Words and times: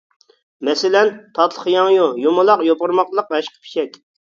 مەسىلەن: 0.69 1.11
تاتلىق 1.37 1.69
ياڭيۇ، 1.75 2.11
يۇمىلاق 2.27 2.67
يوپۇرماقلىق 2.73 3.35
ھەشقىپىچەك. 3.41 4.07